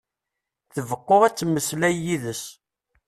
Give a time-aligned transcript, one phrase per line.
[0.73, 2.43] Tbeqqu ad temmeslay yid-s.